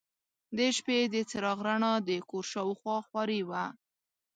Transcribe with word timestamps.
د 0.57 0.59
شپې 0.77 0.99
د 1.13 1.15
څراغ 1.29 1.59
رڼا 1.67 1.93
د 2.07 2.09
کور 2.29 2.45
شاوخوا 2.51 2.97
خورې 3.07 3.41
وه. 3.49 3.63